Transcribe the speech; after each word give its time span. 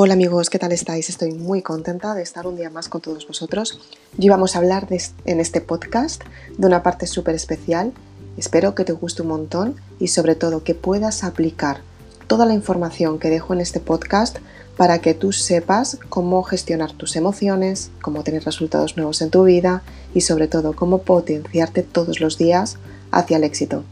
Hola 0.00 0.12
amigos, 0.12 0.48
¿qué 0.48 0.60
tal 0.60 0.70
estáis? 0.70 1.08
Estoy 1.08 1.32
muy 1.32 1.60
contenta 1.60 2.14
de 2.14 2.22
estar 2.22 2.46
un 2.46 2.54
día 2.54 2.70
más 2.70 2.88
con 2.88 3.00
todos 3.00 3.26
vosotros. 3.26 3.80
Hoy 4.16 4.28
vamos 4.28 4.54
a 4.54 4.60
hablar 4.60 4.86
en 5.24 5.40
este 5.40 5.60
podcast 5.60 6.22
de 6.56 6.66
una 6.68 6.84
parte 6.84 7.08
súper 7.08 7.34
especial. 7.34 7.92
Espero 8.36 8.76
que 8.76 8.84
te 8.84 8.92
guste 8.92 9.22
un 9.22 9.28
montón 9.28 9.74
y 9.98 10.06
sobre 10.06 10.36
todo 10.36 10.62
que 10.62 10.76
puedas 10.76 11.24
aplicar 11.24 11.80
toda 12.28 12.46
la 12.46 12.54
información 12.54 13.18
que 13.18 13.28
dejo 13.28 13.54
en 13.54 13.60
este 13.60 13.80
podcast 13.80 14.38
para 14.76 15.00
que 15.00 15.14
tú 15.14 15.32
sepas 15.32 15.98
cómo 16.08 16.44
gestionar 16.44 16.92
tus 16.92 17.16
emociones, 17.16 17.90
cómo 18.00 18.22
tener 18.22 18.44
resultados 18.44 18.96
nuevos 18.96 19.20
en 19.20 19.30
tu 19.30 19.42
vida 19.42 19.82
y 20.14 20.20
sobre 20.20 20.46
todo 20.46 20.76
cómo 20.76 20.98
potenciarte 20.98 21.82
todos 21.82 22.20
los 22.20 22.38
días 22.38 22.76
hacia 23.10 23.38
el 23.38 23.42
éxito. 23.42 23.82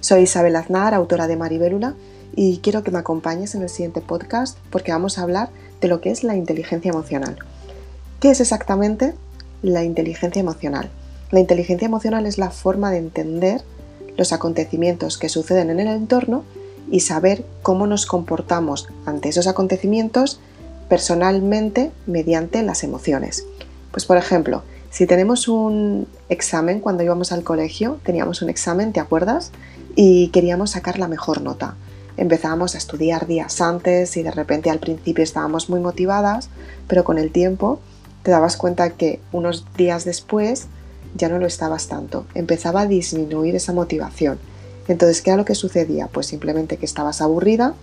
Soy 0.00 0.22
Isabel 0.22 0.56
Aznar, 0.56 0.94
autora 0.94 1.26
de 1.26 1.36
Maribélula 1.36 1.96
y 2.34 2.58
quiero 2.58 2.82
que 2.82 2.90
me 2.90 2.98
acompañes 2.98 3.54
en 3.54 3.62
el 3.62 3.68
siguiente 3.68 4.00
podcast 4.00 4.58
porque 4.70 4.92
vamos 4.92 5.18
a 5.18 5.22
hablar 5.22 5.50
de 5.80 5.88
lo 5.88 6.00
que 6.00 6.10
es 6.10 6.24
la 6.24 6.36
inteligencia 6.36 6.90
emocional. 6.90 7.38
¿Qué 8.20 8.30
es 8.30 8.40
exactamente 8.40 9.14
la 9.62 9.84
inteligencia 9.84 10.40
emocional? 10.40 10.90
La 11.30 11.40
inteligencia 11.40 11.86
emocional 11.86 12.26
es 12.26 12.38
la 12.38 12.50
forma 12.50 12.90
de 12.90 12.98
entender 12.98 13.62
los 14.16 14.32
acontecimientos 14.32 15.18
que 15.18 15.28
suceden 15.28 15.70
en 15.70 15.80
el 15.80 15.88
entorno 15.88 16.44
y 16.90 17.00
saber 17.00 17.44
cómo 17.62 17.86
nos 17.86 18.06
comportamos 18.06 18.88
ante 19.06 19.28
esos 19.28 19.46
acontecimientos 19.46 20.40
personalmente 20.88 21.92
mediante 22.06 22.62
las 22.62 22.82
emociones. 22.82 23.44
Pues 23.92 24.04
por 24.04 24.16
ejemplo, 24.16 24.62
si 24.90 25.06
tenemos 25.06 25.46
un 25.46 26.08
examen 26.28 26.80
cuando 26.80 27.04
íbamos 27.04 27.32
al 27.32 27.44
colegio, 27.44 28.00
teníamos 28.02 28.42
un 28.42 28.50
examen, 28.50 28.92
¿te 28.92 29.00
acuerdas? 29.00 29.52
Y 29.94 30.28
queríamos 30.28 30.70
sacar 30.70 30.98
la 30.98 31.06
mejor 31.08 31.42
nota 31.42 31.76
empezábamos 32.20 32.74
a 32.74 32.78
estudiar 32.78 33.26
días 33.26 33.62
antes 33.62 34.14
y 34.18 34.22
de 34.22 34.30
repente 34.30 34.68
al 34.68 34.78
principio 34.78 35.24
estábamos 35.24 35.70
muy 35.70 35.80
motivadas, 35.80 36.50
pero 36.86 37.02
con 37.02 37.16
el 37.16 37.32
tiempo 37.32 37.80
te 38.22 38.30
dabas 38.30 38.58
cuenta 38.58 38.90
que 38.90 39.20
unos 39.32 39.64
días 39.74 40.04
después 40.04 40.66
ya 41.16 41.30
no 41.30 41.38
lo 41.38 41.46
estabas 41.46 41.88
tanto, 41.88 42.26
empezaba 42.34 42.82
a 42.82 42.86
disminuir 42.86 43.56
esa 43.56 43.72
motivación. 43.72 44.38
Entonces, 44.86 45.22
¿qué 45.22 45.30
era 45.30 45.38
lo 45.38 45.46
que 45.46 45.54
sucedía? 45.54 46.08
Pues 46.08 46.26
simplemente 46.26 46.76
que 46.76 46.84
estabas 46.84 47.22
aburrida, 47.22 47.74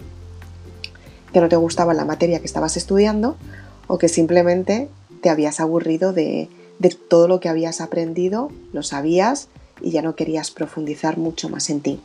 que 1.33 1.41
no 1.41 1.49
te 1.49 1.55
gustaba 1.55 1.95
la 1.95 2.05
materia 2.05 2.39
que 2.39 2.45
estabas 2.45 2.77
estudiando 2.77 3.37
o 3.87 3.97
que 3.97 4.07
simplemente 4.07 4.87
te 5.23 5.31
habías 5.31 5.59
aburrido 5.59 6.13
de, 6.13 6.47
de 6.77 6.89
todo 6.89 7.27
lo 7.27 7.39
que 7.39 7.49
habías 7.49 7.81
aprendido, 7.81 8.51
lo 8.71 8.83
sabías 8.83 9.47
y 9.81 9.89
ya 9.89 10.03
no 10.03 10.15
querías 10.15 10.51
profundizar 10.51 11.17
mucho 11.17 11.49
más 11.49 11.71
en 11.71 11.81
ti. 11.81 11.99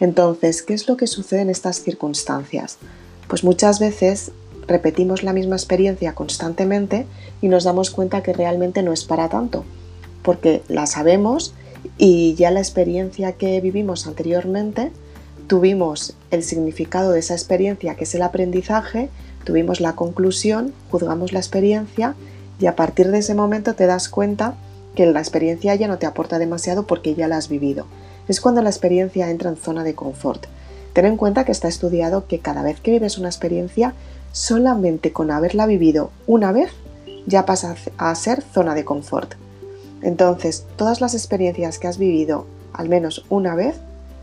Entonces, 0.00 0.62
¿qué 0.62 0.74
es 0.74 0.88
lo 0.88 0.96
que 0.96 1.06
sucede 1.06 1.40
en 1.40 1.50
estas 1.50 1.82
circunstancias? 1.82 2.78
Pues 3.26 3.42
muchas 3.42 3.80
veces 3.80 4.30
repetimos 4.66 5.22
la 5.22 5.32
misma 5.32 5.56
experiencia 5.56 6.14
constantemente 6.14 7.06
y 7.42 7.48
nos 7.48 7.64
damos 7.64 7.90
cuenta 7.90 8.22
que 8.22 8.32
realmente 8.32 8.82
no 8.82 8.92
es 8.92 9.04
para 9.04 9.28
tanto, 9.28 9.64
porque 10.22 10.62
la 10.68 10.86
sabemos 10.86 11.54
y 11.96 12.34
ya 12.34 12.50
la 12.50 12.60
experiencia 12.60 13.32
que 13.32 13.60
vivimos 13.60 14.06
anteriormente, 14.06 14.92
tuvimos 15.48 16.14
el 16.30 16.44
significado 16.44 17.12
de 17.12 17.20
esa 17.20 17.34
experiencia 17.34 17.94
que 17.96 18.04
es 18.04 18.14
el 18.14 18.22
aprendizaje, 18.22 19.08
tuvimos 19.44 19.80
la 19.80 19.96
conclusión, 19.96 20.74
juzgamos 20.90 21.32
la 21.32 21.40
experiencia 21.40 22.14
y 22.60 22.66
a 22.66 22.76
partir 22.76 23.10
de 23.10 23.18
ese 23.18 23.34
momento 23.34 23.74
te 23.74 23.86
das 23.86 24.08
cuenta 24.08 24.54
que 24.94 25.06
la 25.06 25.20
experiencia 25.20 25.74
ya 25.74 25.88
no 25.88 25.98
te 25.98 26.06
aporta 26.06 26.38
demasiado 26.38 26.86
porque 26.86 27.14
ya 27.14 27.28
la 27.28 27.38
has 27.38 27.48
vivido 27.48 27.86
es 28.28 28.40
cuando 28.40 28.62
la 28.62 28.70
experiencia 28.70 29.30
entra 29.30 29.50
en 29.50 29.56
zona 29.56 29.84
de 29.84 29.94
confort. 29.94 30.46
Ten 30.92 31.06
en 31.06 31.16
cuenta 31.16 31.44
que 31.44 31.52
está 31.52 31.68
estudiado 31.68 32.26
que 32.26 32.38
cada 32.38 32.62
vez 32.62 32.80
que 32.80 32.90
vives 32.90 33.18
una 33.18 33.28
experiencia, 33.28 33.94
solamente 34.32 35.12
con 35.12 35.30
haberla 35.30 35.66
vivido 35.66 36.10
una 36.26 36.52
vez, 36.52 36.70
ya 37.26 37.46
pasa 37.46 37.76
a 37.96 38.14
ser 38.14 38.42
zona 38.42 38.74
de 38.74 38.84
confort. 38.84 39.34
Entonces, 40.02 40.64
todas 40.76 41.00
las 41.00 41.14
experiencias 41.14 41.78
que 41.78 41.88
has 41.88 41.98
vivido 41.98 42.46
al 42.72 42.88
menos 42.88 43.24
una 43.28 43.54
vez 43.54 43.76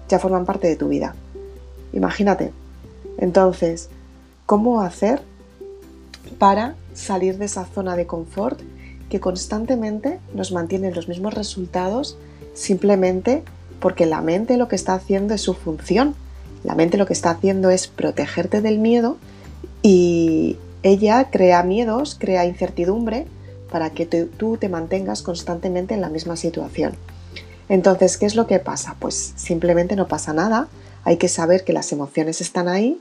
ya 0.08 0.20
forman 0.20 0.46
parte 0.46 0.68
de 0.68 0.76
tu 0.76 0.88
vida. 0.88 1.16
Imagínate. 1.94 2.52
Entonces, 3.18 3.90
¿cómo 4.46 4.82
hacer 4.82 5.22
para 6.38 6.76
salir 6.94 7.38
de 7.38 7.46
esa 7.46 7.66
zona 7.66 7.96
de 7.96 8.08
confort 8.08 8.60
que 9.10 9.20
constantemente 9.20 10.20
nos 10.34 10.52
mantiene 10.52 10.92
los 10.92 11.08
mismos 11.08 11.34
resultados 11.34 12.18
simplemente 12.54 13.44
porque 13.80 14.06
la 14.06 14.22
mente 14.22 14.58
lo 14.58 14.68
que 14.68 14.76
está 14.76 14.94
haciendo 14.94 15.34
es 15.34 15.42
su 15.42 15.54
función. 15.54 16.16
La 16.64 16.76
mente 16.76 16.98
lo 16.98 17.06
que 17.06 17.14
está 17.14 17.32
haciendo 17.32 17.70
es 17.70 17.88
protegerte 17.88 18.62
del 18.62 18.80
miedo 18.80 19.18
y 19.82 20.58
ella 20.84 21.30
crea 21.32 21.64
miedos, 21.64 22.16
crea 22.20 22.46
incertidumbre 22.46 23.28
para 23.72 23.90
que 23.90 24.06
tú 24.06 24.58
te 24.58 24.70
mantengas 24.70 25.22
constantemente 25.22 25.94
en 25.94 26.02
la 26.02 26.10
misma 26.10 26.36
situación. 26.36 26.96
Entonces, 27.70 28.18
¿qué 28.18 28.26
es 28.26 28.36
lo 28.36 28.48
que 28.48 28.60
pasa? 28.60 28.96
Pues 29.00 29.34
simplemente 29.36 29.96
no 29.96 30.08
pasa 30.08 30.34
nada. 30.34 30.68
Hay 31.04 31.18
que 31.18 31.28
saber 31.28 31.64
que 31.64 31.74
las 31.74 31.92
emociones 31.92 32.42
están 32.42 32.68
ahí, 32.68 33.00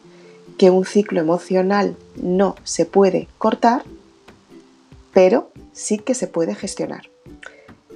que 0.59 0.71
un 0.71 0.85
ciclo 0.85 1.21
emocional 1.21 1.97
no 2.17 2.57
se 2.65 2.87
puede 2.87 3.29
cortar, 3.39 3.83
pero 5.13 5.51
sí 5.73 5.99
que 5.99 6.15
se 6.15 6.27
puede 6.27 6.55
gestionar. 6.55 7.11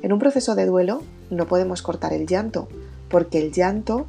En 0.02 0.12
un 0.12 0.18
proceso 0.18 0.54
de 0.54 0.66
duelo 0.66 1.02
no 1.30 1.46
podemos 1.46 1.82
cortar 1.82 2.12
el 2.12 2.26
llanto, 2.26 2.68
porque 3.08 3.38
el 3.38 3.52
llanto, 3.52 4.06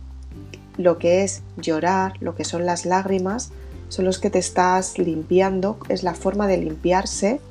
lo 0.77 0.97
que 0.97 1.23
es 1.23 1.41
llorar, 1.57 2.13
lo 2.19 2.35
que 2.35 2.45
son 2.45 2.65
las 2.65 2.85
lágrimas, 2.85 3.51
son 3.89 4.05
los 4.05 4.19
que 4.19 4.29
te 4.29 4.39
estás 4.39 4.97
limpiando, 4.97 5.77
es 5.89 6.03
la 6.03 6.13
forma 6.13 6.47
de 6.47 6.57
limpiarse 6.57 7.41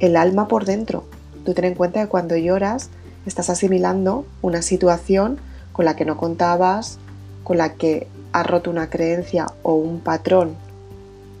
el 0.00 0.16
alma 0.16 0.48
por 0.48 0.64
dentro. 0.64 1.04
Tú 1.44 1.54
ten 1.54 1.66
en 1.66 1.74
cuenta 1.74 2.02
que 2.02 2.08
cuando 2.08 2.36
lloras 2.36 2.88
estás 3.26 3.50
asimilando 3.50 4.24
una 4.42 4.62
situación 4.62 5.38
con 5.72 5.84
la 5.84 5.96
que 5.96 6.04
no 6.04 6.16
contabas, 6.16 6.98
con 7.44 7.58
la 7.58 7.74
que 7.74 8.08
has 8.32 8.46
roto 8.46 8.70
una 8.70 8.90
creencia 8.90 9.46
o 9.62 9.74
un 9.74 10.00
patrón 10.00 10.56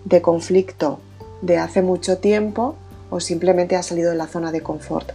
de 0.04 0.22
conflicto 0.22 1.00
de 1.42 1.58
hace 1.58 1.82
mucho 1.82 2.18
tiempo 2.18 2.76
o 3.10 3.20
simplemente 3.20 3.76
has 3.76 3.86
salido 3.86 4.10
de 4.10 4.16
la 4.16 4.26
zona 4.26 4.52
de 4.52 4.62
confort. 4.62 5.10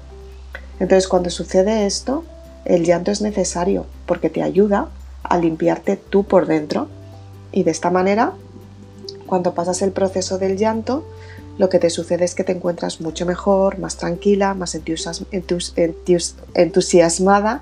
Entonces 0.80 1.08
cuando 1.08 1.30
sucede 1.30 1.86
esto, 1.86 2.24
el 2.66 2.86
llanto 2.86 3.12
es 3.12 3.22
necesario 3.22 3.86
porque 4.06 4.30
te 4.30 4.44
ayuda 4.44 4.90
a 5.24 5.38
limpiarte 5.38 5.98
tú 5.98 6.24
por 6.24 6.46
dentro 6.46 6.88
y 7.52 7.64
de 7.64 7.72
esta 7.72 7.90
manera, 7.90 8.34
cuando 9.26 9.54
pasas 9.54 9.82
el 9.82 9.92
proceso 9.92 10.38
del 10.38 10.58
llanto, 10.58 11.06
lo 11.58 11.70
que 11.70 11.80
te 11.80 11.90
sucede 11.90 12.26
es 12.26 12.36
que 12.36 12.44
te 12.44 12.54
encuentras 12.54 13.02
mucho 13.02 13.26
mejor, 13.26 13.78
más 13.78 13.98
tranquila, 13.98 14.54
más 14.54 14.76
entusiasmada 16.54 17.62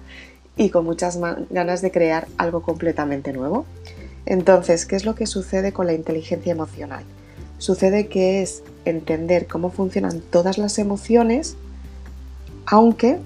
y 0.55 0.69
con 0.69 0.85
muchas 0.85 1.19
ganas 1.49 1.81
de 1.81 1.91
crear 1.91 2.27
algo 2.37 2.61
completamente 2.61 3.33
nuevo. 3.33 3.65
Entonces, 4.25 4.85
¿qué 4.85 4.95
es 4.95 5.05
lo 5.05 5.15
que 5.15 5.25
sucede 5.25 5.73
con 5.73 5.87
la 5.87 5.93
inteligencia 5.93 6.51
emocional? 6.51 7.03
Sucede 7.57 8.07
que 8.07 8.41
es 8.41 8.61
entender 8.85 9.47
cómo 9.47 9.71
funcionan 9.71 10.21
todas 10.21 10.57
las 10.57 10.77
emociones, 10.77 11.55
aunque 12.65 13.17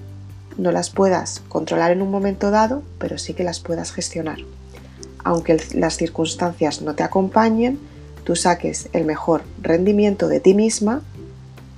no 0.56 0.72
las 0.72 0.90
puedas 0.90 1.42
controlar 1.48 1.90
en 1.90 2.02
un 2.02 2.10
momento 2.10 2.50
dado, 2.50 2.82
pero 2.98 3.18
sí 3.18 3.34
que 3.34 3.44
las 3.44 3.60
puedas 3.60 3.92
gestionar. 3.92 4.38
Aunque 5.22 5.60
las 5.74 5.96
circunstancias 5.96 6.82
no 6.82 6.94
te 6.94 7.02
acompañen, 7.02 7.78
tú 8.24 8.36
saques 8.36 8.88
el 8.92 9.04
mejor 9.04 9.42
rendimiento 9.60 10.28
de 10.28 10.40
ti 10.40 10.54
misma 10.54 11.02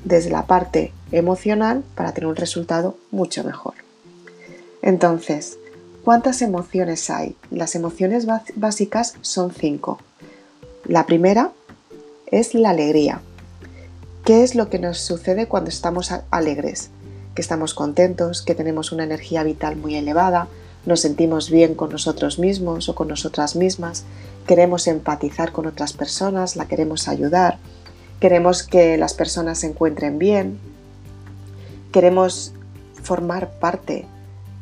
desde 0.05 0.31
la 0.31 0.47
parte 0.47 0.93
emocional 1.13 1.83
para 1.95 2.13
tener 2.13 2.29
un 2.29 2.37
resultado 2.37 2.97
mucho 3.11 3.45
mejor. 3.45 3.75
Entonces, 4.83 5.59
¿cuántas 6.05 6.43
emociones 6.43 7.11
hay? 7.11 7.37
Las 7.51 7.75
emociones 7.75 8.27
básicas 8.55 9.15
son 9.21 9.53
cinco. 9.53 9.99
La 10.85 11.07
primera 11.07 11.53
es 12.27 12.55
la 12.55 12.71
alegría. 12.71 13.21
¿Qué 14.25 14.43
es 14.43 14.55
lo 14.55 14.69
que 14.69 14.79
nos 14.79 14.99
sucede 14.99 15.47
cuando 15.47 15.71
estamos 15.71 16.13
alegres? 16.31 16.91
Que 17.37 17.43
estamos 17.43 17.75
contentos, 17.75 18.43
que 18.43 18.57
tenemos 18.57 18.91
una 18.91 19.05
energía 19.05 19.45
vital 19.45 19.77
muy 19.77 19.95
elevada, 19.95 20.49
nos 20.87 21.01
sentimos 21.01 21.51
bien 21.51 21.75
con 21.75 21.91
nosotros 21.91 22.41
mismos 22.41 22.89
o 22.89 22.95
con 22.95 23.09
nosotras 23.09 23.55
mismas, 23.55 24.05
queremos 24.47 24.89
empatizar 24.89 25.53
con 25.53 25.67
otras 25.67 25.93
personas, 25.93 26.57
la 26.57 26.67
queremos 26.67 27.07
ayudar, 27.07 27.59
queremos 28.21 28.63
que 28.63 28.97
las 28.97 29.15
personas 29.15 29.61
se 29.61 29.69
encuentren 29.69 30.19
bien, 30.19 30.59
queremos 31.93 32.53
formar 33.03 33.51
parte 33.61 34.07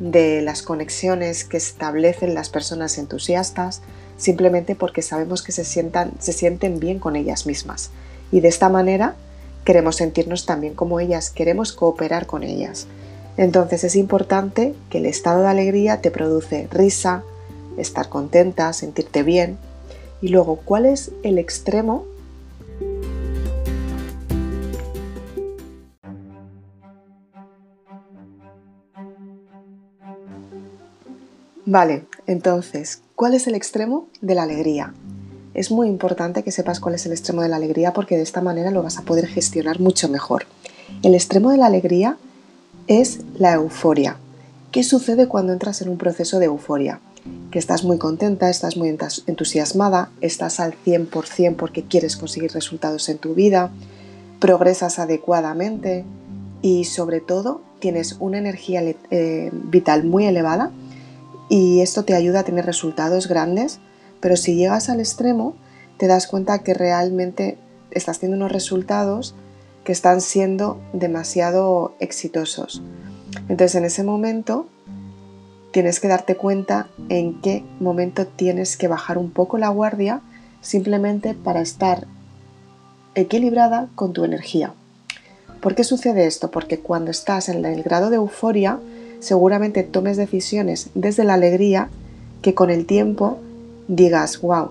de 0.00 0.42
las 0.42 0.62
conexiones 0.62 1.44
que 1.44 1.56
establecen 1.56 2.34
las 2.34 2.50
personas 2.50 2.98
entusiastas 2.98 3.80
simplemente 4.16 4.74
porque 4.74 5.02
sabemos 5.02 5.42
que 5.42 5.52
se, 5.52 5.64
sientan, 5.64 6.12
se 6.18 6.32
sienten 6.32 6.80
bien 6.80 6.98
con 6.98 7.14
ellas 7.14 7.46
mismas. 7.46 7.90
Y 8.32 8.40
de 8.40 8.48
esta 8.48 8.68
manera 8.68 9.14
queremos 9.64 9.96
sentirnos 9.96 10.46
también 10.46 10.74
como 10.74 11.00
ellas, 11.00 11.30
queremos 11.30 11.72
cooperar 11.72 12.26
con 12.26 12.42
ellas. 12.42 12.86
Entonces 13.36 13.82
es 13.84 13.96
importante 13.96 14.74
que 14.90 14.98
el 14.98 15.06
estado 15.06 15.42
de 15.42 15.48
alegría 15.48 16.00
te 16.00 16.10
produce 16.10 16.68
risa, 16.70 17.24
estar 17.76 18.08
contenta, 18.08 18.72
sentirte 18.72 19.22
bien. 19.22 19.58
Y 20.20 20.28
luego, 20.28 20.56
¿cuál 20.64 20.86
es 20.86 21.10
el 21.22 21.38
extremo? 21.38 22.04
Vale, 31.66 32.04
entonces, 32.26 33.00
¿cuál 33.16 33.34
es 33.34 33.46
el 33.46 33.54
extremo 33.54 34.06
de 34.20 34.34
la 34.34 34.42
alegría? 34.42 34.92
Es 35.54 35.70
muy 35.70 35.88
importante 35.88 36.42
que 36.42 36.50
sepas 36.50 36.80
cuál 36.80 36.96
es 36.96 37.06
el 37.06 37.12
extremo 37.12 37.42
de 37.42 37.48
la 37.48 37.56
alegría 37.56 37.92
porque 37.92 38.16
de 38.16 38.22
esta 38.22 38.40
manera 38.40 38.70
lo 38.70 38.82
vas 38.82 38.98
a 38.98 39.02
poder 39.02 39.26
gestionar 39.26 39.80
mucho 39.80 40.08
mejor. 40.08 40.46
El 41.02 41.14
extremo 41.14 41.50
de 41.50 41.58
la 41.58 41.66
alegría 41.66 42.18
es 42.86 43.20
la 43.38 43.54
euforia. 43.54 44.16
¿Qué 44.72 44.82
sucede 44.82 45.28
cuando 45.28 45.52
entras 45.52 45.80
en 45.82 45.88
un 45.88 45.96
proceso 45.96 46.40
de 46.40 46.46
euforia? 46.46 47.00
Que 47.52 47.60
estás 47.60 47.84
muy 47.84 47.98
contenta, 47.98 48.50
estás 48.50 48.76
muy 48.76 48.88
entusiasmada, 49.26 50.10
estás 50.20 50.58
al 50.58 50.74
100% 50.84 51.54
porque 51.56 51.84
quieres 51.84 52.16
conseguir 52.16 52.52
resultados 52.52 53.08
en 53.08 53.18
tu 53.18 53.34
vida, 53.34 53.70
progresas 54.40 54.98
adecuadamente 54.98 56.04
y 56.60 56.84
sobre 56.84 57.20
todo 57.20 57.62
tienes 57.78 58.16
una 58.18 58.38
energía 58.38 58.82
eh, 58.82 59.50
vital 59.52 60.04
muy 60.04 60.26
elevada 60.26 60.72
y 61.48 61.80
esto 61.80 62.04
te 62.04 62.14
ayuda 62.14 62.40
a 62.40 62.44
tener 62.44 62.66
resultados 62.66 63.28
grandes, 63.28 63.78
pero 64.24 64.38
si 64.38 64.54
llegas 64.54 64.88
al 64.88 65.00
extremo 65.00 65.54
te 65.98 66.06
das 66.06 66.26
cuenta 66.26 66.60
que 66.60 66.72
realmente 66.72 67.58
estás 67.90 68.20
teniendo 68.20 68.42
unos 68.42 68.52
resultados 68.52 69.34
que 69.84 69.92
están 69.92 70.22
siendo 70.22 70.80
demasiado 70.94 71.94
exitosos. 72.00 72.80
Entonces 73.50 73.74
en 73.74 73.84
ese 73.84 74.02
momento 74.02 74.66
tienes 75.72 76.00
que 76.00 76.08
darte 76.08 76.36
cuenta 76.36 76.88
en 77.10 77.38
qué 77.42 77.66
momento 77.80 78.26
tienes 78.26 78.78
que 78.78 78.88
bajar 78.88 79.18
un 79.18 79.30
poco 79.30 79.58
la 79.58 79.68
guardia 79.68 80.22
simplemente 80.62 81.34
para 81.34 81.60
estar 81.60 82.06
equilibrada 83.14 83.90
con 83.94 84.14
tu 84.14 84.24
energía. 84.24 84.72
¿Por 85.60 85.74
qué 85.74 85.84
sucede 85.84 86.24
esto? 86.24 86.50
Porque 86.50 86.80
cuando 86.80 87.10
estás 87.10 87.50
en 87.50 87.62
el 87.62 87.82
grado 87.82 88.08
de 88.08 88.16
euforia, 88.16 88.80
seguramente 89.20 89.82
tomes 89.82 90.16
decisiones 90.16 90.88
desde 90.94 91.24
la 91.24 91.34
alegría 91.34 91.90
que 92.40 92.54
con 92.54 92.70
el 92.70 92.86
tiempo 92.86 93.38
digas, 93.88 94.40
wow, 94.40 94.70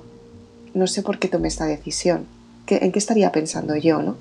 no 0.74 0.88
sé 0.88 1.01
por 1.04 1.19
qué 1.19 1.27
tomé 1.27 1.48
esta 1.48 1.65
decisión, 1.65 2.25
¿en 2.68 2.92
qué 2.92 3.00
estaría 3.00 3.31
pensando 3.31 3.75
yo? 3.75 4.01
¿no? 4.01 4.15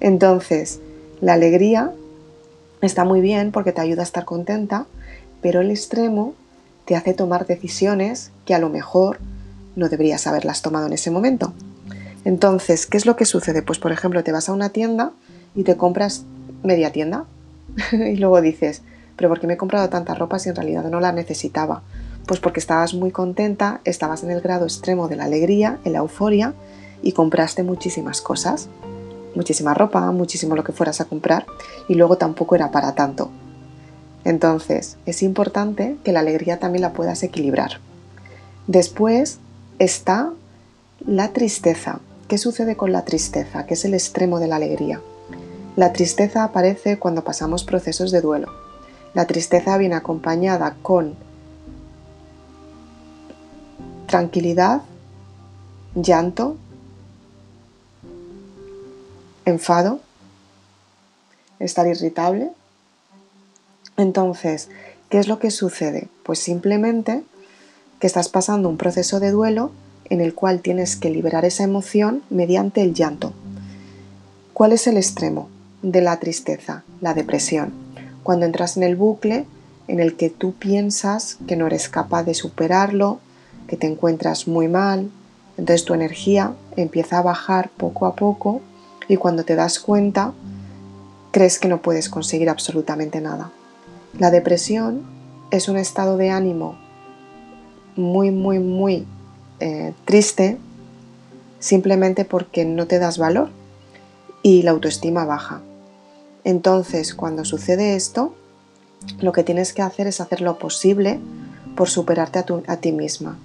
Entonces, 0.00 0.80
la 1.20 1.34
alegría 1.34 1.92
está 2.80 3.04
muy 3.04 3.20
bien 3.20 3.52
porque 3.52 3.72
te 3.72 3.80
ayuda 3.80 4.02
a 4.02 4.04
estar 4.04 4.24
contenta, 4.24 4.86
pero 5.40 5.60
el 5.60 5.70
extremo 5.70 6.34
te 6.84 6.96
hace 6.96 7.14
tomar 7.14 7.46
decisiones 7.46 8.30
que 8.44 8.54
a 8.54 8.58
lo 8.58 8.70
mejor 8.70 9.18
no 9.76 9.88
deberías 9.88 10.26
haberlas 10.26 10.62
tomado 10.62 10.86
en 10.86 10.92
ese 10.92 11.10
momento. 11.10 11.52
Entonces, 12.24 12.86
¿qué 12.86 12.96
es 12.96 13.06
lo 13.06 13.16
que 13.16 13.24
sucede? 13.24 13.62
Pues 13.62 13.78
por 13.78 13.92
ejemplo, 13.92 14.24
te 14.24 14.32
vas 14.32 14.48
a 14.48 14.52
una 14.52 14.70
tienda 14.70 15.12
y 15.54 15.64
te 15.64 15.76
compras 15.76 16.24
media 16.62 16.92
tienda 16.92 17.24
y 17.92 18.16
luego 18.16 18.40
dices, 18.40 18.82
pero 19.16 19.28
¿por 19.28 19.40
qué 19.40 19.46
me 19.46 19.54
he 19.54 19.56
comprado 19.56 19.88
tanta 19.88 20.14
ropa 20.14 20.38
si 20.38 20.48
en 20.48 20.56
realidad 20.56 20.84
no 20.84 21.00
la 21.00 21.12
necesitaba? 21.12 21.82
Pues 22.28 22.38
porque 22.38 22.60
estabas 22.60 22.94
muy 22.94 23.10
contenta, 23.10 23.80
estabas 23.84 24.22
en 24.22 24.30
el 24.30 24.40
grado 24.40 24.66
extremo 24.66 25.08
de 25.08 25.16
la 25.16 25.24
alegría, 25.24 25.80
en 25.84 25.94
la 25.94 25.98
euforia 25.98 26.54
y 27.02 27.12
compraste 27.12 27.64
muchísimas 27.64 28.20
cosas 28.20 28.68
muchísima 29.38 29.72
ropa, 29.72 30.10
muchísimo 30.10 30.56
lo 30.56 30.64
que 30.64 30.72
fueras 30.72 31.00
a 31.00 31.06
comprar 31.06 31.46
y 31.88 31.94
luego 31.94 32.18
tampoco 32.18 32.54
era 32.54 32.70
para 32.70 32.94
tanto. 32.94 33.30
Entonces, 34.24 34.96
es 35.06 35.22
importante 35.22 35.96
que 36.04 36.12
la 36.12 36.20
alegría 36.20 36.58
también 36.58 36.82
la 36.82 36.92
puedas 36.92 37.22
equilibrar. 37.22 37.80
Después 38.66 39.38
está 39.78 40.32
la 41.06 41.32
tristeza. 41.32 42.00
¿Qué 42.26 42.36
sucede 42.36 42.76
con 42.76 42.92
la 42.92 43.04
tristeza? 43.04 43.64
Que 43.64 43.74
es 43.74 43.84
el 43.84 43.94
extremo 43.94 44.40
de 44.40 44.48
la 44.48 44.56
alegría. 44.56 45.00
La 45.76 45.92
tristeza 45.92 46.42
aparece 46.42 46.98
cuando 46.98 47.24
pasamos 47.24 47.64
procesos 47.64 48.10
de 48.10 48.20
duelo. 48.20 48.52
La 49.14 49.26
tristeza 49.26 49.78
viene 49.78 49.94
acompañada 49.94 50.76
con 50.82 51.14
tranquilidad, 54.08 54.82
llanto, 55.94 56.56
enfado, 59.44 60.00
estar 61.60 61.86
irritable. 61.86 62.50
Entonces, 63.96 64.68
¿qué 65.10 65.18
es 65.18 65.28
lo 65.28 65.38
que 65.38 65.50
sucede? 65.50 66.08
Pues 66.24 66.40
simplemente 66.40 67.22
que 68.00 68.06
estás 68.06 68.28
pasando 68.28 68.68
un 68.68 68.78
proceso 68.78 69.20
de 69.20 69.30
duelo 69.30 69.70
en 70.06 70.20
el 70.20 70.34
cual 70.34 70.60
tienes 70.60 70.96
que 70.96 71.10
liberar 71.10 71.44
esa 71.44 71.64
emoción 71.64 72.22
mediante 72.30 72.82
el 72.82 72.94
llanto. 72.94 73.32
¿Cuál 74.54 74.72
es 74.72 74.86
el 74.86 74.96
extremo 74.96 75.48
de 75.82 76.00
la 76.00 76.18
tristeza? 76.18 76.82
La 77.00 77.14
depresión. 77.14 77.72
Cuando 78.22 78.46
entras 78.46 78.76
en 78.76 78.84
el 78.84 78.96
bucle 78.96 79.44
en 79.86 80.00
el 80.00 80.16
que 80.16 80.30
tú 80.30 80.54
piensas 80.54 81.38
que 81.46 81.56
no 81.56 81.66
eres 81.66 81.88
capaz 81.88 82.22
de 82.24 82.34
superarlo, 82.34 83.20
que 83.68 83.76
te 83.76 83.86
encuentras 83.86 84.48
muy 84.48 84.66
mal, 84.66 85.10
entonces 85.56 85.84
tu 85.84 85.94
energía 85.94 86.54
empieza 86.76 87.18
a 87.18 87.22
bajar 87.22 87.70
poco 87.76 88.06
a 88.06 88.16
poco 88.16 88.60
y 89.06 89.16
cuando 89.16 89.44
te 89.44 89.54
das 89.54 89.78
cuenta 89.78 90.32
crees 91.30 91.58
que 91.58 91.68
no 91.68 91.82
puedes 91.82 92.08
conseguir 92.08 92.48
absolutamente 92.48 93.20
nada. 93.20 93.50
La 94.18 94.30
depresión 94.30 95.02
es 95.50 95.68
un 95.68 95.76
estado 95.76 96.16
de 96.16 96.30
ánimo 96.30 96.76
muy, 97.96 98.30
muy, 98.30 98.58
muy 98.58 99.06
eh, 99.60 99.92
triste 100.04 100.58
simplemente 101.58 102.24
porque 102.24 102.64
no 102.64 102.86
te 102.86 102.98
das 102.98 103.18
valor 103.18 103.50
y 104.42 104.62
la 104.62 104.70
autoestima 104.70 105.24
baja. 105.24 105.60
Entonces, 106.44 107.14
cuando 107.14 107.44
sucede 107.44 107.96
esto, 107.96 108.34
lo 109.20 109.32
que 109.32 109.42
tienes 109.42 109.72
que 109.72 109.82
hacer 109.82 110.06
es 110.06 110.20
hacer 110.20 110.40
lo 110.40 110.58
posible 110.58 111.18
por 111.76 111.88
superarte 111.88 112.42
a, 112.66 112.76
ti 112.76 112.92
misma. 112.92 113.36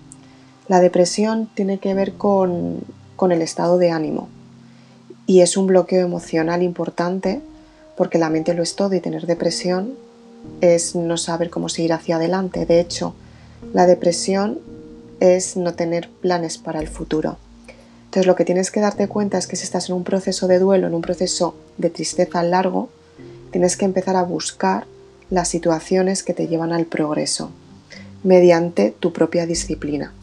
La 0.68 0.80
depresión 0.80 1.50
tiene 1.54 1.80
que 1.80 1.94
ver 1.94 2.14
con 2.14 2.84
el 3.32 3.42
estado 3.42 3.78
de 3.78 3.92
ánimo 3.92 4.28
y 5.26 5.42
es 5.42 5.58
un 5.58 5.68
bloqueo 5.68 6.06
emocional 6.06 6.62
importante 6.62 7.42
porque 7.96 8.18
la 8.18 8.30
mente 8.30 8.54
lo 8.54 8.64
es 8.64 8.76
todo 8.76 8.94
y 8.96 9.00
tener 9.00 9.26
depresión 9.26 9.94
es 10.62 10.96
no 10.96 11.18
saber 11.18 11.50
cómo 11.50 11.70
seguir 11.70 11.94
hacia 11.94 12.18
adelante. 12.18 12.66
De 12.66 12.80
hecho, 12.80 13.14
la 13.74 13.86
depresión 13.86 14.60
es 15.20 15.56
no 15.56 15.74
tener 15.74 16.10
planes 16.10 16.58
para 16.58 16.80
el 16.80 16.88
futuro. 16.88 17.38
Entonces 18.06 18.28
lo 18.28 18.36
que 18.36 18.46
tienes 18.46 18.72
que 18.72 18.82
darte 18.82 19.08
cuenta 19.08 19.38
es 19.38 19.48
que 19.48 19.56
si 19.56 19.64
estás 19.64 19.90
en 19.90 19.96
un 19.96 20.04
proceso 20.04 20.48
de 20.48 20.60
duelo, 20.60 20.88
en 20.88 20.94
un 20.94 21.02
proceso 21.02 21.56
de 21.78 21.90
tristeza 21.90 22.44
largo, 22.44 22.90
tienes 23.52 23.78
que 23.78 23.86
empezar 23.86 24.16
a 24.16 24.24
buscar 24.24 24.86
las 25.30 25.48
situaciones 25.48 26.24
que 26.24 26.34
te 26.34 26.48
llevan 26.48 26.74
al 26.74 26.86
progreso 26.86 27.50
mediante 28.24 28.92
tu 28.92 29.14
propia 29.14 29.46
disciplina. 29.46 30.14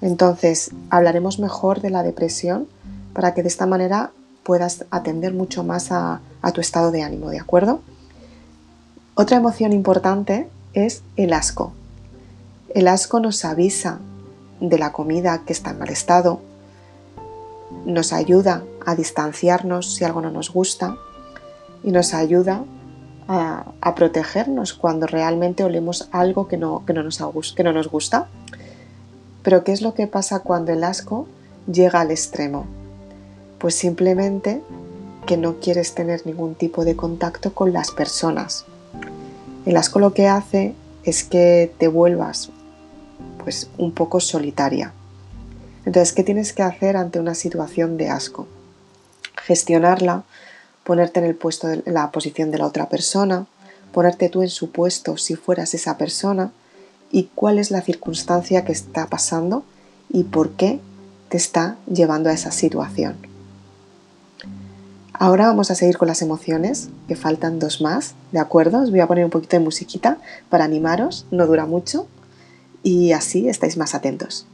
Entonces 0.00 0.70
hablaremos 0.90 1.38
mejor 1.38 1.80
de 1.80 1.90
la 1.90 2.02
depresión 2.02 2.68
para 3.12 3.34
que 3.34 3.42
de 3.42 3.48
esta 3.48 3.66
manera 3.66 4.12
puedas 4.44 4.84
atender 4.90 5.34
mucho 5.34 5.64
más 5.64 5.92
a, 5.92 6.20
tu 6.54 6.60
estado 6.60 6.90
de 6.90 7.02
ánimo, 7.02 7.28
¿de 7.28 7.38
acuerdo? 7.38 7.80
Otra 9.14 9.36
emoción 9.36 9.72
importante 9.72 10.48
es 10.72 11.02
el 11.16 11.34
asco. 11.34 11.72
El 12.74 12.88
asco 12.88 13.20
nos 13.20 13.44
avisa 13.44 13.98
de 14.60 14.78
la 14.78 14.92
comida 14.92 15.42
que 15.44 15.52
está 15.52 15.70
en 15.70 15.78
mal 15.80 15.90
estado, 15.90 16.40
nos 17.84 18.12
ayuda 18.12 18.62
a 18.86 18.94
distanciarnos 18.94 19.94
si 19.94 20.04
algo 20.04 20.22
no 20.22 20.30
nos 20.30 20.50
gusta 20.50 20.96
y 21.82 21.90
nos 21.90 22.14
ayuda 22.14 22.64
a, 23.28 23.94
protegernos 23.94 24.72
cuando 24.72 25.06
realmente 25.06 25.64
olemos 25.64 26.08
algo 26.12 26.48
que 26.48 26.56
no, 26.56 26.86
que, 26.86 26.94
no 26.94 27.02
nos, 27.02 27.52
que 27.54 27.64
no 27.64 27.72
nos 27.72 27.88
gusta. 27.88 28.28
Pero 29.42 29.64
¿qué 29.64 29.72
es 29.72 29.82
lo 29.82 29.94
que 29.94 30.06
pasa 30.06 30.40
cuando 30.40 30.72
el 30.72 30.84
asco 30.84 31.26
llega 31.70 32.00
al 32.00 32.10
extremo? 32.10 32.66
Pues 33.58 33.74
simplemente 33.74 34.62
que 35.26 35.36
no 35.36 35.60
quieres 35.60 35.94
tener 35.94 36.26
ningún 36.26 36.54
tipo 36.54 36.84
de 36.84 36.96
contacto 36.96 37.54
con 37.54 37.72
las 37.72 37.90
personas. 37.90 38.64
El 39.66 39.76
asco 39.76 39.98
lo 39.98 40.14
que 40.14 40.28
hace 40.28 40.74
es 41.04 41.24
que 41.24 41.72
te 41.78 41.88
vuelvas 41.88 42.50
pues 43.42 43.68
un 43.78 43.92
poco 43.92 44.20
solitaria. 44.20 44.92
Entonces, 45.84 46.12
¿qué 46.12 46.22
tienes 46.22 46.52
que 46.52 46.62
hacer 46.62 46.96
ante 46.96 47.18
una 47.18 47.34
situación 47.34 47.96
de 47.96 48.10
asco? 48.10 48.46
Gestionarla, 49.42 50.24
ponerte 50.84 51.20
en 51.20 51.26
el 51.26 51.34
puesto 51.34 51.68
la 51.86 52.10
posición 52.10 52.50
de 52.50 52.58
la 52.58 52.66
otra 52.66 52.88
persona, 52.88 53.46
ponerte 53.92 54.28
tú 54.28 54.42
en 54.42 54.48
su 54.48 54.70
puesto 54.70 55.16
si 55.16 55.34
fueras 55.34 55.74
esa 55.74 55.96
persona 55.96 56.52
y 57.10 57.30
cuál 57.34 57.58
es 57.58 57.70
la 57.70 57.82
circunstancia 57.82 58.64
que 58.64 58.72
está 58.72 59.06
pasando 59.06 59.64
y 60.10 60.24
por 60.24 60.50
qué 60.50 60.80
te 61.28 61.36
está 61.36 61.76
llevando 61.86 62.30
a 62.30 62.32
esa 62.32 62.50
situación. 62.50 63.16
Ahora 65.12 65.46
vamos 65.48 65.70
a 65.70 65.74
seguir 65.74 65.98
con 65.98 66.06
las 66.06 66.22
emociones, 66.22 66.90
que 67.08 67.16
faltan 67.16 67.58
dos 67.58 67.80
más, 67.80 68.14
¿de 68.30 68.38
acuerdo? 68.38 68.82
Os 68.82 68.90
voy 68.90 69.00
a 69.00 69.08
poner 69.08 69.24
un 69.24 69.30
poquito 69.30 69.56
de 69.56 69.64
musiquita 69.64 70.18
para 70.48 70.64
animaros, 70.64 71.26
no 71.32 71.46
dura 71.46 71.66
mucho 71.66 72.06
y 72.84 73.12
así 73.12 73.48
estáis 73.48 73.76
más 73.76 73.96
atentos. 73.96 74.46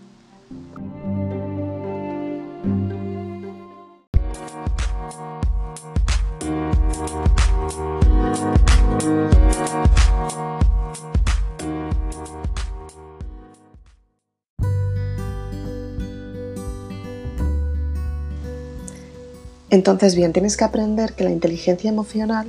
Entonces, 19.75 20.15
bien, 20.15 20.33
tienes 20.33 20.57
que 20.57 20.63
aprender 20.63 21.15
que 21.15 21.25
la 21.25 21.33
inteligencia 21.33 21.91
emocional 21.91 22.49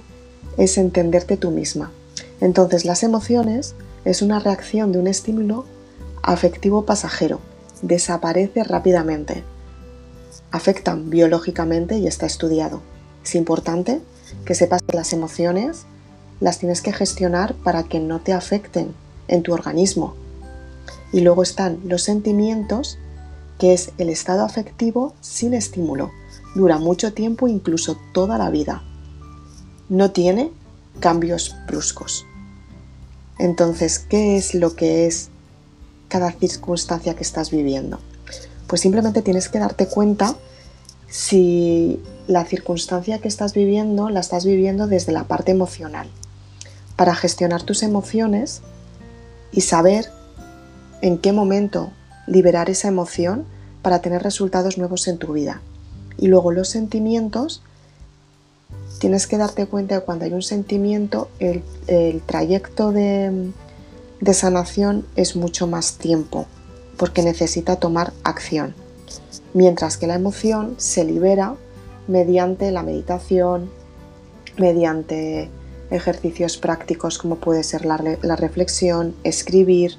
es 0.59 0.77
entenderte 0.77 1.37
tú 1.37 1.49
misma. 1.49 1.91
Entonces, 2.39 2.85
las 2.85 3.01
emociones 3.01 3.73
es 4.05 4.21
una 4.21 4.37
reacción 4.37 4.91
de 4.91 4.99
un 4.99 5.07
estímulo 5.07 5.65
afectivo 6.21 6.85
pasajero. 6.85 7.39
Desaparece 7.81 8.63
rápidamente. 8.63 9.43
Afectan 10.51 11.09
biológicamente 11.09 11.97
y 11.97 12.05
está 12.05 12.27
estudiado. 12.27 12.83
Es 13.23 13.33
importante 13.33 14.01
que 14.45 14.53
sepas 14.53 14.83
que 14.83 14.95
las 14.95 15.11
emociones 15.11 15.87
las 16.39 16.59
tienes 16.59 16.83
que 16.83 16.93
gestionar 16.93 17.55
para 17.55 17.81
que 17.81 17.99
no 17.99 18.19
te 18.21 18.33
afecten 18.33 18.93
en 19.27 19.41
tu 19.41 19.51
organismo. 19.51 20.13
Y 21.11 21.21
luego 21.21 21.41
están 21.41 21.79
los 21.85 22.03
sentimientos, 22.03 22.99
que 23.57 23.73
es 23.73 23.93
el 23.97 24.09
estado 24.09 24.45
afectivo 24.45 25.15
sin 25.21 25.55
estímulo. 25.55 26.11
Dura 26.55 26.79
mucho 26.79 27.13
tiempo, 27.13 27.47
incluso 27.47 27.97
toda 28.13 28.37
la 28.37 28.49
vida. 28.49 28.81
No 29.89 30.11
tiene 30.11 30.51
cambios 30.99 31.55
bruscos. 31.67 32.25
Entonces, 33.37 33.99
¿qué 33.99 34.37
es 34.37 34.55
lo 34.55 34.75
que 34.75 35.05
es 35.05 35.29
cada 36.07 36.31
circunstancia 36.31 37.15
que 37.15 37.23
estás 37.23 37.51
viviendo? 37.51 37.99
Pues 38.67 38.81
simplemente 38.81 39.21
tienes 39.21 39.49
que 39.49 39.59
darte 39.59 39.87
cuenta 39.87 40.35
si 41.07 42.01
la 42.27 42.45
circunstancia 42.45 43.19
que 43.19 43.27
estás 43.27 43.53
viviendo 43.53 44.09
la 44.09 44.21
estás 44.21 44.45
viviendo 44.45 44.87
desde 44.87 45.11
la 45.11 45.25
parte 45.25 45.51
emocional. 45.51 46.07
Para 46.95 47.13
gestionar 47.15 47.63
tus 47.63 47.83
emociones 47.83 48.61
y 49.51 49.61
saber 49.61 50.09
en 51.01 51.17
qué 51.17 51.33
momento 51.33 51.91
liberar 52.27 52.69
esa 52.69 52.87
emoción 52.87 53.45
para 53.81 53.99
tener 53.99 54.23
resultados 54.23 54.77
nuevos 54.77 55.07
en 55.07 55.17
tu 55.17 55.33
vida. 55.33 55.61
Y 56.17 56.27
luego 56.27 56.51
los 56.51 56.69
sentimientos, 56.69 57.61
tienes 58.99 59.27
que 59.27 59.37
darte 59.37 59.65
cuenta 59.67 59.99
que 59.99 60.05
cuando 60.05 60.25
hay 60.25 60.33
un 60.33 60.41
sentimiento, 60.41 61.29
el, 61.39 61.63
trayecto 62.25 62.91
de, 62.91 63.51
de 64.21 64.33
sanación 64.33 65.05
es 65.15 65.35
mucho 65.35 65.67
más 65.67 65.97
tiempo, 65.97 66.45
porque 66.97 67.21
necesita 67.21 67.75
tomar 67.75 68.13
acción. 68.23 68.73
Mientras 69.53 69.97
que 69.97 70.07
la 70.07 70.15
emoción 70.15 70.75
se 70.77 71.03
libera 71.03 71.55
mediante 72.07 72.71
la 72.71 72.83
meditación, 72.83 73.69
mediante 74.57 75.49
ejercicios 75.91 76.57
prácticos 76.57 77.17
como 77.17 77.35
puede 77.35 77.63
ser 77.63 77.85
la, 77.85 78.01
la 78.21 78.35
reflexión, 78.35 79.15
escribir. 79.23 79.97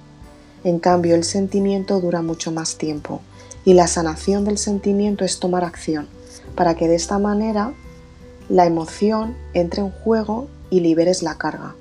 En 0.64 0.78
cambio, 0.78 1.14
el 1.14 1.24
sentimiento 1.24 2.00
dura 2.00 2.22
mucho 2.22 2.50
más 2.50 2.76
tiempo 2.76 3.20
y 3.66 3.74
la 3.74 3.88
sanación 3.88 4.44
del 4.44 4.56
sentimiento 4.56 5.24
es 5.24 5.40
tomar 5.40 5.64
acción 5.64 6.06
para 6.54 6.76
que 6.76 6.88
de 6.88 6.94
esta 6.94 7.18
manera 7.18 7.74
la 8.48 8.64
emoción 8.64 9.36
entre 9.54 9.82
en 9.82 9.90
juego 9.90 10.46
y 10.70 10.80
liberes 10.80 11.22
la 11.22 11.36
carga. 11.36 11.74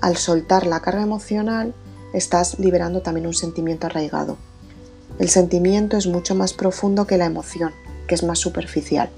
Al 0.00 0.16
soltar 0.16 0.66
la 0.66 0.80
carga 0.80 1.02
emocional, 1.02 1.74
estás 2.14 2.58
liberando 2.58 3.02
también 3.02 3.26
un 3.26 3.34
sentimiento 3.34 3.86
arraigado. 3.86 4.38
El 5.18 5.28
sentimiento 5.28 5.98
es 5.98 6.06
mucho 6.06 6.34
más 6.34 6.54
profundo 6.54 7.06
que 7.06 7.18
la 7.18 7.26
emoción, 7.26 7.72
que 8.08 8.14
es 8.14 8.22
más 8.22 8.38
superficial. 8.38 9.10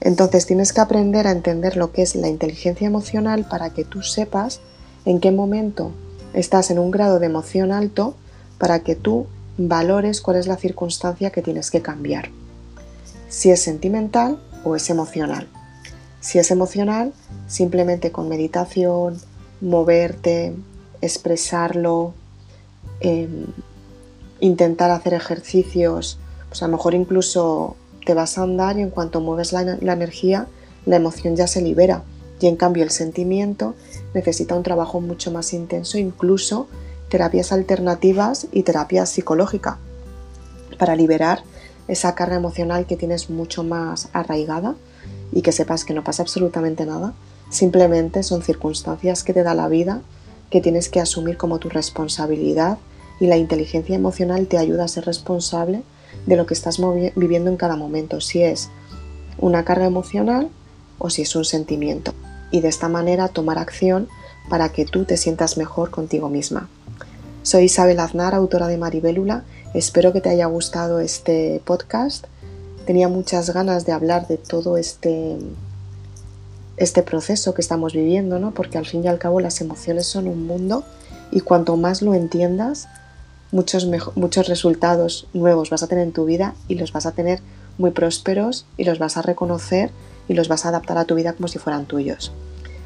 Entonces 0.00 0.46
tienes 0.46 0.72
que 0.72 0.80
aprender 0.80 1.26
a 1.26 1.32
entender 1.32 1.76
lo 1.76 1.92
que 1.92 2.00
es 2.00 2.14
la 2.14 2.28
inteligencia 2.28 2.86
emocional 2.86 3.46
para 3.46 3.70
que 3.74 3.84
tú 3.84 4.02
sepas 4.02 4.60
en 5.04 5.20
qué 5.20 5.30
momento 5.30 5.92
estás 6.32 6.70
en 6.70 6.78
un 6.78 6.90
grado 6.90 7.18
de 7.18 7.26
emoción 7.26 7.72
alto 7.72 8.14
para 8.56 8.78
que 8.80 8.96
tú 8.96 9.26
valores 9.68 10.20
cuál 10.20 10.36
es 10.36 10.46
la 10.46 10.56
circunstancia 10.56 11.30
que 11.30 11.42
tienes 11.42 11.70
que 11.70 11.82
cambiar. 11.82 12.30
Si 13.28 13.50
es 13.50 13.62
sentimental 13.62 14.38
o 14.64 14.76
es 14.76 14.90
emocional. 14.90 15.48
Si 16.20 16.38
es 16.38 16.50
emocional, 16.50 17.12
simplemente 17.46 18.12
con 18.12 18.28
meditación, 18.28 19.18
moverte, 19.60 20.54
expresarlo, 21.00 22.14
em, 23.00 23.46
intentar 24.40 24.90
hacer 24.90 25.14
ejercicios, 25.14 26.18
pues 26.48 26.62
a 26.62 26.66
lo 26.66 26.76
mejor 26.76 26.94
incluso 26.94 27.76
te 28.04 28.14
vas 28.14 28.38
a 28.38 28.42
andar 28.42 28.78
y 28.78 28.82
en 28.82 28.90
cuanto 28.90 29.20
mueves 29.20 29.52
la, 29.52 29.62
la 29.62 29.92
energía, 29.92 30.46
la 30.86 30.96
emoción 30.96 31.36
ya 31.36 31.46
se 31.46 31.62
libera. 31.62 32.02
Y 32.40 32.46
en 32.46 32.56
cambio 32.56 32.82
el 32.82 32.90
sentimiento 32.90 33.74
necesita 34.14 34.54
un 34.54 34.62
trabajo 34.62 35.00
mucho 35.00 35.30
más 35.30 35.52
intenso, 35.52 35.98
incluso 35.98 36.68
terapias 37.10 37.52
alternativas 37.52 38.46
y 38.52 38.62
terapia 38.62 39.04
psicológica 39.04 39.78
para 40.78 40.96
liberar 40.96 41.42
esa 41.88 42.14
carga 42.14 42.36
emocional 42.36 42.86
que 42.86 42.96
tienes 42.96 43.28
mucho 43.28 43.64
más 43.64 44.08
arraigada 44.12 44.76
y 45.32 45.42
que 45.42 45.52
sepas 45.52 45.84
que 45.84 45.92
no 45.92 46.04
pasa 46.04 46.22
absolutamente 46.22 46.86
nada. 46.86 47.12
Simplemente 47.50 48.22
son 48.22 48.42
circunstancias 48.42 49.24
que 49.24 49.34
te 49.34 49.42
da 49.42 49.54
la 49.54 49.68
vida 49.68 50.00
que 50.50 50.60
tienes 50.60 50.88
que 50.88 51.00
asumir 51.00 51.36
como 51.36 51.58
tu 51.58 51.68
responsabilidad 51.68 52.78
y 53.20 53.26
la 53.26 53.36
inteligencia 53.36 53.94
emocional 53.94 54.46
te 54.46 54.58
ayuda 54.58 54.84
a 54.84 54.88
ser 54.88 55.04
responsable 55.06 55.82
de 56.26 56.36
lo 56.36 56.46
que 56.46 56.54
estás 56.54 56.78
viviendo 57.14 57.50
en 57.50 57.56
cada 57.56 57.76
momento, 57.76 58.20
si 58.20 58.42
es 58.42 58.68
una 59.38 59.64
carga 59.64 59.86
emocional 59.86 60.50
o 60.98 61.08
si 61.08 61.22
es 61.22 61.36
un 61.36 61.44
sentimiento. 61.44 62.12
Y 62.50 62.60
de 62.60 62.68
esta 62.68 62.88
manera 62.88 63.28
tomar 63.28 63.58
acción 63.58 64.08
para 64.48 64.70
que 64.70 64.84
tú 64.84 65.04
te 65.04 65.16
sientas 65.16 65.56
mejor 65.56 65.90
contigo 65.90 66.28
misma. 66.28 66.68
Soy 67.42 67.64
Isabel 67.64 67.98
Aznar, 68.00 68.34
autora 68.34 68.68
de 68.68 68.76
Maribélula. 68.76 69.44
Espero 69.72 70.12
que 70.12 70.20
te 70.20 70.28
haya 70.28 70.44
gustado 70.44 71.00
este 71.00 71.62
podcast. 71.64 72.26
Tenía 72.84 73.08
muchas 73.08 73.48
ganas 73.48 73.86
de 73.86 73.92
hablar 73.92 74.28
de 74.28 74.36
todo 74.36 74.76
este, 74.76 75.38
este 76.76 77.02
proceso 77.02 77.54
que 77.54 77.62
estamos 77.62 77.94
viviendo, 77.94 78.38
¿no? 78.38 78.50
porque 78.50 78.76
al 78.76 78.84
fin 78.84 79.04
y 79.04 79.08
al 79.08 79.18
cabo 79.18 79.40
las 79.40 79.62
emociones 79.62 80.06
son 80.06 80.28
un 80.28 80.46
mundo 80.46 80.84
y 81.32 81.40
cuanto 81.40 81.78
más 81.78 82.02
lo 82.02 82.12
entiendas, 82.12 82.88
muchos, 83.52 83.88
muchos 84.16 84.46
resultados 84.46 85.26
nuevos 85.32 85.70
vas 85.70 85.82
a 85.82 85.86
tener 85.86 86.04
en 86.04 86.12
tu 86.12 86.26
vida 86.26 86.54
y 86.68 86.74
los 86.74 86.92
vas 86.92 87.06
a 87.06 87.12
tener 87.12 87.40
muy 87.78 87.92
prósperos 87.92 88.66
y 88.76 88.84
los 88.84 88.98
vas 88.98 89.16
a 89.16 89.22
reconocer 89.22 89.90
y 90.28 90.34
los 90.34 90.48
vas 90.48 90.66
a 90.66 90.68
adaptar 90.68 90.98
a 90.98 91.06
tu 91.06 91.14
vida 91.14 91.32
como 91.32 91.48
si 91.48 91.58
fueran 91.58 91.86
tuyos. 91.86 92.32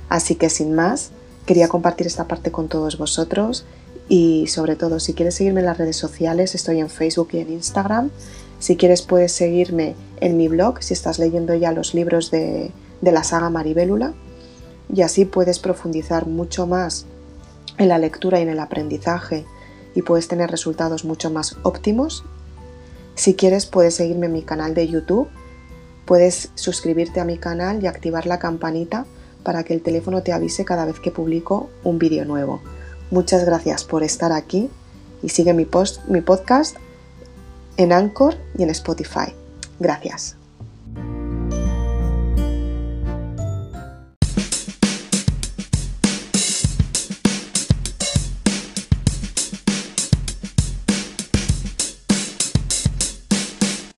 Así 0.08 0.36
que 0.36 0.48
sin 0.48 0.74
más, 0.76 1.10
quería 1.44 1.66
compartir 1.66 2.06
esta 2.06 2.28
parte 2.28 2.52
con 2.52 2.68
todos 2.68 2.98
vosotros 2.98 3.64
y 4.08 4.46
sobre 4.48 4.76
todo, 4.76 5.00
si 5.00 5.14
quieres 5.14 5.34
seguirme 5.34 5.60
en 5.60 5.66
las 5.66 5.78
redes 5.78 5.96
sociales, 5.96 6.54
estoy 6.54 6.80
en 6.80 6.90
Facebook 6.90 7.28
y 7.32 7.38
en 7.38 7.52
Instagram. 7.52 8.10
Si 8.58 8.76
quieres, 8.76 9.02
puedes 9.02 9.32
seguirme 9.32 9.94
en 10.20 10.36
mi 10.36 10.48
blog 10.48 10.82
si 10.82 10.94
estás 10.94 11.18
leyendo 11.18 11.54
ya 11.54 11.72
los 11.72 11.94
libros 11.94 12.30
de, 12.30 12.70
la 13.00 13.24
saga 13.24 13.50
Maribélula. 13.50 14.14
Y 14.94 15.02
así 15.02 15.24
puedes 15.24 15.58
profundizar 15.58 16.26
mucho 16.26 16.66
más 16.66 17.06
en 17.78 17.88
la 17.88 17.98
lectura 17.98 18.38
y 18.38 18.42
en 18.42 18.50
el 18.50 18.60
aprendizaje 18.60 19.46
y 19.94 20.02
puedes 20.02 20.28
tener 20.28 20.50
resultados 20.50 21.04
mucho 21.04 21.30
más 21.30 21.56
óptimos. 21.62 22.24
Si 23.14 23.34
quieres, 23.34 23.66
puedes 23.66 23.94
seguirme 23.94 24.26
en 24.26 24.32
mi 24.32 24.42
canal 24.42 24.74
de 24.74 24.88
YouTube. 24.88 25.28
Puedes 26.04 26.50
suscribirte 26.54 27.20
a 27.20 27.24
mi 27.24 27.38
canal 27.38 27.82
y 27.82 27.86
activar 27.86 28.26
la 28.26 28.38
campanita 28.38 29.06
para 29.42 29.62
que 29.64 29.72
el 29.72 29.82
teléfono 29.82 30.22
te 30.22 30.32
avise 30.32 30.64
cada 30.64 30.84
vez 30.84 31.00
que 31.00 31.10
publico 31.10 31.70
un 31.82 31.98
vídeo 31.98 32.24
nuevo. 32.24 32.60
Muchas 33.10 33.44
gracias 33.44 33.84
por 33.84 34.02
estar 34.02 34.32
aquí 34.32 34.70
y 35.22 35.28
sigue 35.28 35.54
mi, 35.54 35.64
post, 35.64 36.04
mi 36.06 36.20
podcast 36.20 36.76
en 37.76 37.92
Anchor 37.92 38.36
y 38.56 38.62
en 38.62 38.70
Spotify. 38.70 39.34
Gracias. 39.78 40.36